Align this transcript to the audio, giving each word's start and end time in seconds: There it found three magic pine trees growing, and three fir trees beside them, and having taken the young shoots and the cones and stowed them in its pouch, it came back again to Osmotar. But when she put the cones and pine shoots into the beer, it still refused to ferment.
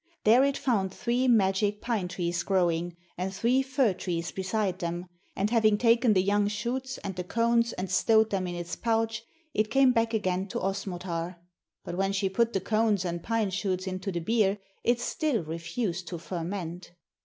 There 0.23 0.43
it 0.43 0.57
found 0.57 0.91
three 0.91 1.27
magic 1.27 1.79
pine 1.79 2.07
trees 2.07 2.41
growing, 2.41 2.97
and 3.19 3.31
three 3.31 3.61
fir 3.61 3.93
trees 3.93 4.31
beside 4.31 4.79
them, 4.79 5.05
and 5.35 5.51
having 5.51 5.77
taken 5.77 6.13
the 6.13 6.23
young 6.23 6.47
shoots 6.47 6.97
and 7.03 7.15
the 7.15 7.23
cones 7.23 7.71
and 7.73 7.87
stowed 7.87 8.31
them 8.31 8.47
in 8.47 8.55
its 8.55 8.75
pouch, 8.75 9.21
it 9.53 9.69
came 9.69 9.91
back 9.91 10.15
again 10.15 10.47
to 10.47 10.59
Osmotar. 10.59 11.35
But 11.83 11.97
when 11.97 12.13
she 12.13 12.29
put 12.29 12.53
the 12.53 12.61
cones 12.61 13.05
and 13.05 13.21
pine 13.21 13.51
shoots 13.51 13.85
into 13.85 14.11
the 14.11 14.21
beer, 14.21 14.57
it 14.83 14.99
still 14.99 15.43
refused 15.43 16.07
to 16.07 16.17
ferment. 16.17 16.93